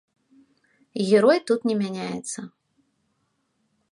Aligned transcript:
Герой 1.09 1.37
тут 1.51 1.67
не 1.71 1.75
мяняецца. 1.83 2.39